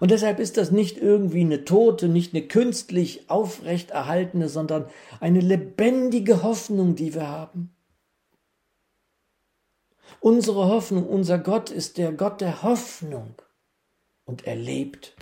Und 0.00 0.10
deshalb 0.10 0.38
ist 0.38 0.58
das 0.58 0.70
nicht 0.70 0.98
irgendwie 0.98 1.40
eine 1.40 1.64
tote, 1.64 2.08
nicht 2.08 2.34
eine 2.34 2.46
künstlich 2.46 3.30
aufrechterhaltene, 3.30 4.50
sondern 4.50 4.84
eine 5.18 5.40
lebendige 5.40 6.42
Hoffnung, 6.42 6.94
die 6.94 7.14
wir 7.14 7.28
haben. 7.28 7.72
Unsere 10.20 10.66
Hoffnung, 10.66 11.06
unser 11.06 11.38
Gott 11.38 11.70
ist 11.70 11.98
der 11.98 12.12
Gott 12.12 12.40
der 12.40 12.62
Hoffnung. 12.62 13.34
und 14.26 14.46
er 14.46 14.56
lebt, 14.56 15.16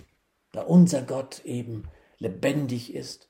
da 0.51 0.61
unser 0.61 1.03
Gott 1.03 1.45
eben 1.45 1.83
lebendig 2.17 2.93
ist. 2.93 3.29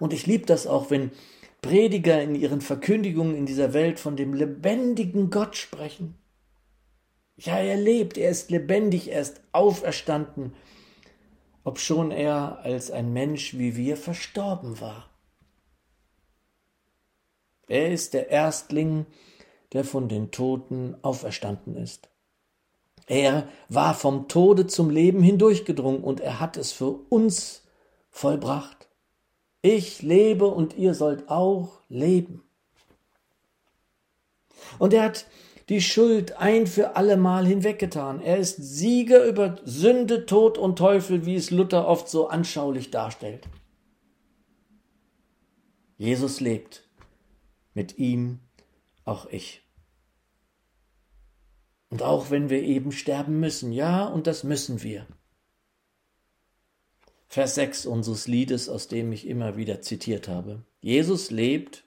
Und 0.00 0.12
ich 0.12 0.26
liebe 0.26 0.46
das 0.46 0.66
auch, 0.66 0.90
wenn 0.90 1.12
Prediger 1.60 2.22
in 2.22 2.34
ihren 2.34 2.60
Verkündigungen 2.60 3.36
in 3.36 3.46
dieser 3.46 3.72
Welt 3.72 4.00
von 4.00 4.16
dem 4.16 4.34
lebendigen 4.34 5.30
Gott 5.30 5.56
sprechen. 5.56 6.16
Ja, 7.36 7.58
er 7.58 7.76
lebt, 7.76 8.16
er 8.16 8.30
ist 8.30 8.50
lebendig, 8.50 9.10
er 9.12 9.20
ist 9.20 9.42
auferstanden, 9.52 10.54
obschon 11.64 12.10
er 12.10 12.60
als 12.60 12.90
ein 12.90 13.12
Mensch 13.12 13.58
wie 13.58 13.76
wir 13.76 13.96
verstorben 13.96 14.80
war. 14.80 15.10
Er 17.68 17.90
ist 17.90 18.14
der 18.14 18.30
Erstling, 18.30 19.06
der 19.72 19.84
von 19.84 20.08
den 20.08 20.30
Toten 20.30 20.96
auferstanden 21.02 21.76
ist. 21.76 22.08
Er 23.06 23.48
war 23.68 23.94
vom 23.94 24.28
Tode 24.28 24.66
zum 24.66 24.90
Leben 24.90 25.22
hindurchgedrungen 25.22 26.02
und 26.02 26.20
er 26.20 26.40
hat 26.40 26.56
es 26.56 26.72
für 26.72 26.90
uns 27.08 27.62
vollbracht. 28.10 28.88
Ich 29.62 30.02
lebe 30.02 30.46
und 30.46 30.76
ihr 30.76 30.94
sollt 30.94 31.28
auch 31.28 31.80
leben. 31.88 32.42
Und 34.78 34.92
er 34.92 35.04
hat 35.04 35.26
die 35.68 35.80
Schuld 35.80 36.36
ein 36.38 36.66
für 36.66 36.96
allemal 36.96 37.46
hinweggetan. 37.46 38.20
Er 38.20 38.38
ist 38.38 38.56
Sieger 38.56 39.24
über 39.24 39.56
Sünde, 39.64 40.26
Tod 40.26 40.58
und 40.58 40.76
Teufel, 40.76 41.26
wie 41.26 41.34
es 41.34 41.50
Luther 41.50 41.88
oft 41.88 42.08
so 42.08 42.28
anschaulich 42.28 42.90
darstellt. 42.90 43.48
Jesus 45.98 46.40
lebt, 46.40 46.88
mit 47.74 47.98
ihm 47.98 48.40
auch 49.06 49.26
ich. 49.26 49.62
Und 51.88 52.02
auch 52.02 52.30
wenn 52.30 52.50
wir 52.50 52.62
eben 52.62 52.92
sterben 52.92 53.40
müssen, 53.40 53.72
ja, 53.72 54.04
und 54.06 54.26
das 54.26 54.44
müssen 54.44 54.82
wir. 54.82 55.06
Vers 57.28 57.54
6 57.54 57.86
unseres 57.86 58.26
Liedes, 58.26 58.68
aus 58.68 58.88
dem 58.88 59.12
ich 59.12 59.26
immer 59.26 59.56
wieder 59.56 59.80
zitiert 59.80 60.28
habe. 60.28 60.64
Jesus 60.80 61.30
lebt, 61.30 61.84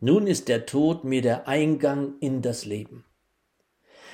nun 0.00 0.26
ist 0.26 0.48
der 0.48 0.66
Tod 0.66 1.04
mir 1.04 1.22
der 1.22 1.48
Eingang 1.48 2.18
in 2.20 2.42
das 2.42 2.64
Leben. 2.64 3.04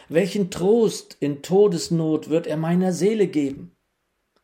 Welchen 0.08 0.50
Trost 0.50 1.16
in 1.20 1.42
Todesnot 1.42 2.28
wird 2.28 2.46
er 2.46 2.56
meiner 2.56 2.92
Seele 2.92 3.28
geben, 3.28 3.74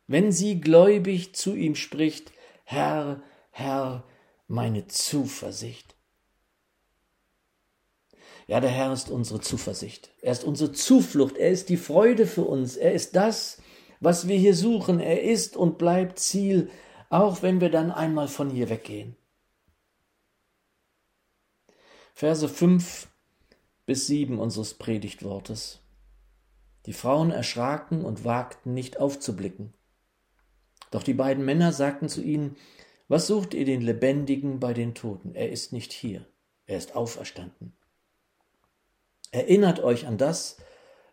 wenn 0.06 0.32
sie 0.32 0.60
gläubig 0.60 1.34
zu 1.34 1.54
ihm 1.54 1.74
spricht, 1.74 2.32
Herr, 2.64 3.22
Herr, 3.50 4.04
meine 4.46 4.86
Zuversicht. 4.86 5.97
Ja, 8.48 8.60
der 8.60 8.70
Herr 8.70 8.92
ist 8.94 9.10
unsere 9.10 9.40
Zuversicht. 9.40 10.10
Er 10.22 10.32
ist 10.32 10.42
unsere 10.42 10.72
Zuflucht. 10.72 11.36
Er 11.36 11.50
ist 11.50 11.68
die 11.68 11.76
Freude 11.76 12.26
für 12.26 12.44
uns. 12.44 12.76
Er 12.76 12.94
ist 12.94 13.14
das, 13.14 13.60
was 14.00 14.26
wir 14.26 14.38
hier 14.38 14.54
suchen. 14.54 15.00
Er 15.00 15.22
ist 15.22 15.54
und 15.54 15.76
bleibt 15.76 16.18
Ziel, 16.18 16.70
auch 17.10 17.42
wenn 17.42 17.60
wir 17.60 17.68
dann 17.70 17.92
einmal 17.92 18.26
von 18.26 18.48
hier 18.48 18.70
weggehen. 18.70 19.16
Verse 22.14 22.48
5 22.48 23.08
bis 23.84 24.06
7 24.06 24.38
unseres 24.38 24.74
Predigtwortes. 24.74 25.80
Die 26.86 26.94
Frauen 26.94 27.30
erschraken 27.30 28.02
und 28.02 28.24
wagten 28.24 28.72
nicht 28.72 28.98
aufzublicken. 28.98 29.74
Doch 30.90 31.02
die 31.02 31.12
beiden 31.12 31.44
Männer 31.44 31.72
sagten 31.72 32.08
zu 32.08 32.22
ihnen, 32.22 32.56
was 33.08 33.26
sucht 33.26 33.52
ihr 33.52 33.66
den 33.66 33.82
Lebendigen 33.82 34.58
bei 34.58 34.72
den 34.72 34.94
Toten? 34.94 35.34
Er 35.34 35.50
ist 35.50 35.74
nicht 35.74 35.92
hier, 35.92 36.26
er 36.64 36.78
ist 36.78 36.96
auferstanden. 36.96 37.77
Erinnert 39.30 39.80
euch 39.80 40.06
an 40.06 40.18
das, 40.18 40.56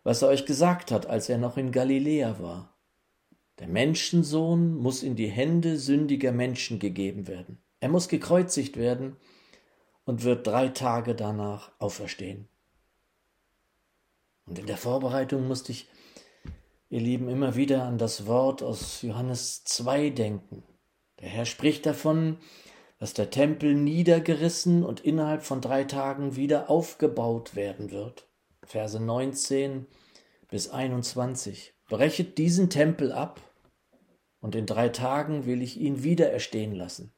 was 0.02 0.22
er 0.22 0.28
euch 0.28 0.46
gesagt 0.46 0.90
hat, 0.90 1.06
als 1.06 1.28
er 1.28 1.38
noch 1.38 1.56
in 1.56 1.72
Galiläa 1.72 2.38
war. 2.38 2.76
Der 3.58 3.68
Menschensohn 3.68 4.74
muss 4.74 5.02
in 5.02 5.16
die 5.16 5.28
Hände 5.28 5.78
sündiger 5.78 6.32
Menschen 6.32 6.78
gegeben 6.78 7.26
werden. 7.26 7.58
Er 7.80 7.88
muss 7.88 8.08
gekreuzigt 8.08 8.76
werden 8.76 9.16
und 10.04 10.24
wird 10.24 10.46
drei 10.46 10.68
Tage 10.68 11.14
danach 11.14 11.72
auferstehen. 11.78 12.48
Und 14.46 14.58
in 14.58 14.66
der 14.66 14.76
Vorbereitung 14.76 15.48
musste 15.48 15.72
ich, 15.72 15.88
ihr 16.88 17.00
Lieben, 17.00 17.28
immer 17.28 17.56
wieder 17.56 17.84
an 17.84 17.98
das 17.98 18.26
Wort 18.26 18.62
aus 18.62 19.02
Johannes 19.02 19.64
2 19.64 20.10
denken. 20.10 20.62
Der 21.20 21.28
Herr 21.28 21.46
spricht 21.46 21.84
davon, 21.86 22.38
dass 22.98 23.12
der 23.12 23.30
Tempel 23.30 23.74
niedergerissen 23.74 24.84
und 24.84 25.00
innerhalb 25.00 25.42
von 25.42 25.60
drei 25.60 25.84
Tagen 25.84 26.36
wieder 26.36 26.70
aufgebaut 26.70 27.54
werden 27.54 27.90
wird. 27.90 28.28
Verse 28.62 28.98
19 28.98 29.86
bis 30.48 30.68
21. 30.68 31.74
Brechet 31.88 32.38
diesen 32.38 32.70
Tempel 32.70 33.12
ab, 33.12 33.40
und 34.40 34.54
in 34.54 34.66
drei 34.66 34.90
Tagen 34.90 35.46
will 35.46 35.62
ich 35.62 35.80
ihn 35.80 36.02
wieder 36.04 36.30
erstehen 36.30 36.74
lassen. 36.74 37.12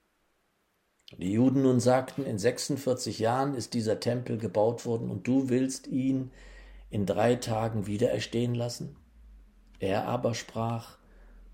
Die 1.16 1.32
Juden 1.32 1.62
nun 1.62 1.80
sagten, 1.80 2.24
in 2.24 2.38
46 2.38 3.18
Jahren 3.18 3.54
ist 3.54 3.74
dieser 3.74 4.00
Tempel 4.00 4.38
gebaut 4.38 4.84
worden 4.84 5.10
und 5.10 5.26
du 5.26 5.48
willst 5.48 5.86
ihn 5.86 6.30
in 6.90 7.06
drei 7.06 7.36
Tagen 7.36 7.86
wieder 7.86 8.10
erstehen 8.10 8.54
lassen? 8.54 8.96
Er 9.78 10.06
aber 10.06 10.34
sprach 10.34 10.98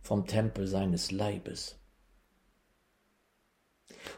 vom 0.01 0.27
Tempel 0.27 0.67
seines 0.67 1.11
Leibes. 1.11 1.79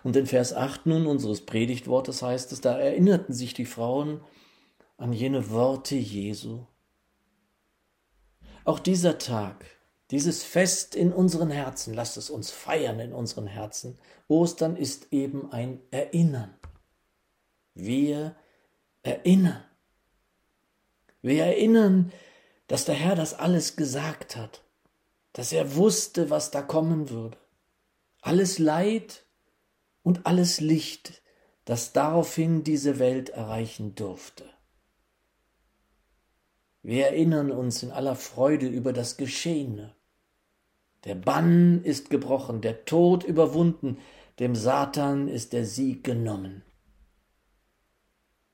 Und 0.02 0.16
in 0.16 0.26
Vers 0.26 0.52
8 0.52 0.86
nun 0.86 1.06
unseres 1.06 1.46
Predigtwortes 1.46 2.22
heißt 2.22 2.52
es, 2.52 2.60
da 2.60 2.78
erinnerten 2.78 3.32
sich 3.32 3.54
die 3.54 3.66
Frauen 3.66 4.20
an 4.96 5.12
jene 5.12 5.50
Worte 5.50 5.96
Jesu. 5.96 6.66
Auch 8.64 8.78
dieser 8.78 9.18
Tag, 9.18 9.64
dieses 10.10 10.42
Fest 10.42 10.94
in 10.94 11.12
unseren 11.12 11.50
Herzen, 11.50 11.94
lasst 11.94 12.16
es 12.16 12.30
uns 12.30 12.50
feiern 12.50 13.00
in 13.00 13.12
unseren 13.12 13.46
Herzen. 13.46 13.98
Ostern 14.28 14.76
ist 14.76 15.12
eben 15.12 15.52
ein 15.52 15.80
Erinnern. 15.90 16.54
Wir 17.74 18.34
erinnern. 19.02 19.62
Wir 21.22 21.44
erinnern, 21.44 22.12
dass 22.66 22.84
der 22.84 22.94
Herr 22.94 23.14
das 23.14 23.34
alles 23.34 23.76
gesagt 23.76 24.36
hat, 24.36 24.62
dass 25.32 25.52
er 25.52 25.76
wusste, 25.76 26.30
was 26.30 26.50
da 26.50 26.62
kommen 26.62 27.10
würde. 27.10 27.36
Alles 28.22 28.58
Leid, 28.58 29.25
und 30.06 30.24
alles 30.24 30.60
Licht, 30.60 31.20
das 31.64 31.92
daraufhin 31.92 32.62
diese 32.62 33.00
Welt 33.00 33.30
erreichen 33.30 33.96
durfte. 33.96 34.44
Wir 36.80 37.06
erinnern 37.06 37.50
uns 37.50 37.82
in 37.82 37.90
aller 37.90 38.14
Freude 38.14 38.68
über 38.68 38.92
das 38.92 39.16
Geschehene. 39.16 39.96
Der 41.02 41.16
Bann 41.16 41.82
ist 41.82 42.08
gebrochen, 42.08 42.60
der 42.60 42.84
Tod 42.84 43.24
überwunden, 43.24 43.98
dem 44.38 44.54
Satan 44.54 45.26
ist 45.26 45.52
der 45.52 45.66
Sieg 45.66 46.04
genommen. 46.04 46.62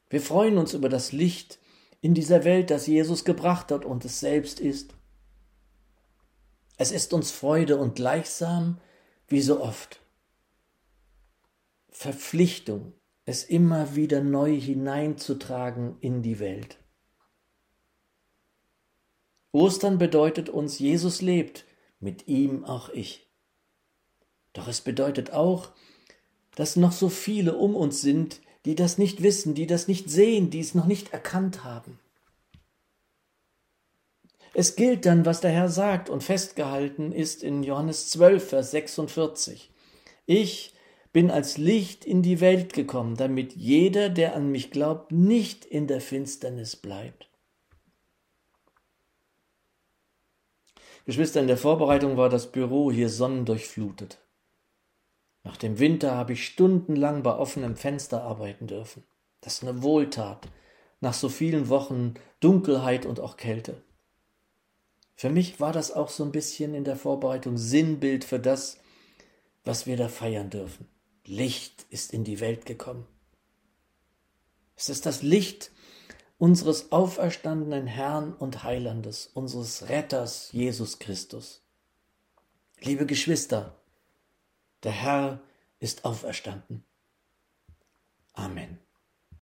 Wir 0.09 0.23
freuen 0.23 0.57
uns 0.57 0.73
über 0.73 0.89
das 0.89 1.13
Licht 1.13 1.59
in 2.01 2.15
dieser 2.15 2.45
Welt, 2.45 2.71
das 2.71 2.87
Jesus 2.87 3.27
gebracht 3.27 3.71
hat 3.71 3.85
und 3.85 4.07
es 4.07 4.21
selbst 4.21 4.59
ist. 4.59 4.95
Es 6.79 6.93
ist 6.93 7.13
uns 7.13 7.31
Freude 7.31 7.77
und 7.77 7.95
gleichsam 7.95 8.81
wie 9.29 9.43
so 9.43 9.61
oft 9.61 10.02
Verpflichtung, 11.93 12.95
es 13.27 13.45
immer 13.45 13.95
wieder 13.95 14.23
neu 14.23 14.59
hineinzutragen 14.59 15.97
in 16.01 16.23
die 16.23 16.41
Welt. 16.41 16.79
Ostern 19.53 19.99
bedeutet 19.99 20.49
uns, 20.49 20.79
Jesus 20.79 21.21
lebt, 21.21 21.67
mit 22.01 22.27
ihm 22.27 22.65
auch 22.65 22.89
ich. 22.89 23.29
Doch 24.55 24.67
es 24.67 24.81
bedeutet 24.81 25.33
auch, 25.33 25.71
dass 26.57 26.77
noch 26.77 26.93
so 26.93 27.09
viele 27.09 27.57
um 27.57 27.77
uns 27.77 28.01
sind, 28.01 28.41
die 28.65 28.75
das 28.75 28.99
nicht 28.99 29.23
wissen, 29.23 29.55
die 29.55 29.67
das 29.67 29.89
nicht 29.89 30.11
sehen, 30.11 30.51
die 30.51 30.61
es 30.61 30.75
noch 30.75 30.87
nicht 30.87 31.13
erkannt 31.13 31.65
haben. 31.65 31.99
Es 34.55 34.77
gilt 34.77 35.07
dann, 35.07 35.25
was 35.25 35.41
der 35.41 35.51
Herr 35.51 35.69
sagt 35.69 36.11
und 36.11 36.23
festgehalten 36.23 37.13
ist 37.13 37.43
in 37.43 37.63
Johannes 37.63 38.11
12, 38.11 38.49
Vers 38.49 38.71
46. 38.71 39.71
Ich 40.27 40.72
bin 41.13 41.31
als 41.31 41.59
Licht 41.59 42.05
in 42.05 42.23
die 42.23 42.41
Welt 42.41 42.73
gekommen, 42.73 43.17
damit 43.17 43.55
jeder, 43.55 44.09
der 44.09 44.35
an 44.35 44.51
mich 44.51 44.71
glaubt, 44.71 45.13
nicht 45.13 45.65
in 45.65 45.87
der 45.87 46.01
Finsternis 46.01 46.77
bleibt. 46.77 47.29
Geschwister, 51.05 51.41
in 51.41 51.49
der 51.49 51.57
Vorbereitung 51.59 52.17
war 52.17 52.29
das 52.29 52.51
Büro 52.51 52.91
hier 52.91 53.09
sonnendurchflutet. 53.09 54.19
Nach 55.45 55.57
dem 55.57 55.79
Winter 55.81 56.15
habe 56.15 56.35
ich 56.35 56.47
stundenlang 56.47 57.23
bei 57.23 57.35
offenem 57.35 57.77
Fenster 57.77 58.23
arbeiten 58.23 58.69
dürfen. 58.69 59.03
Das 59.41 59.55
ist 59.55 59.69
eine 59.69 59.83
Wohltat, 59.83 60.49
nach 61.01 61.15
so 61.15 61.29
vielen 61.29 61.69
Wochen 61.69 62.15
Dunkelheit 62.39 63.05
und 63.05 63.19
auch 63.19 63.37
Kälte. 63.37 63.83
Für 65.17 65.31
mich 65.31 65.61
war 65.61 65.73
das 65.73 65.93
auch 65.93 66.09
so 66.09 66.25
ein 66.25 66.33
bisschen 66.33 66.75
in 66.75 66.85
der 66.85 66.97
Vorbereitung 66.97 67.59
Sinnbild 67.59 68.25
für 68.25 68.39
das, 68.39 68.79
was 69.65 69.87
wir 69.87 69.97
da 69.97 70.09
feiern 70.09 70.49
dürfen. 70.49 70.87
Licht 71.25 71.87
ist 71.91 72.13
in 72.13 72.25
die 72.25 72.41
Welt 72.41 72.67
gekommen. 72.67 73.07
Es 74.77 74.89
ist 74.89 75.07
das 75.07 75.23
Licht 75.23 75.71
unseres 76.39 76.91
auferstandenen 76.91 77.87
Herrn 77.87 78.35
und 78.35 78.65
Heilandes, 78.65 79.29
unseres 79.33 79.89
Retters 79.89 80.51
Jesus 80.51 80.99
Christus. 80.99 81.63
Liebe 82.81 83.07
Geschwister, 83.07 83.81
der 84.83 84.91
Herr 84.91 85.41
ist 85.79 86.05
auferstanden. 86.05 86.85
Amen. 88.33 88.82